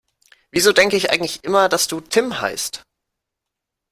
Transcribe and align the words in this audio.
Wieso 0.49 0.71
denke 0.73 0.97
ich 0.97 1.11
eigentlich 1.11 1.43
immer, 1.43 1.69
dass 1.69 1.87
du 1.87 2.01
Tim 2.01 2.41
heißt? 2.41 2.81